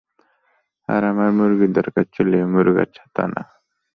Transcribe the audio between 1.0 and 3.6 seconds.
আমার মুরগির দরকার ছিল, এই মুর্গার ছাতা না।